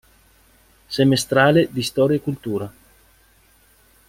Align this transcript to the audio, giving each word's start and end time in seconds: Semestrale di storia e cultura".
Semestrale 0.89 1.69
di 1.71 1.83
storia 1.83 2.17
e 2.17 2.21
cultura". 2.21 2.73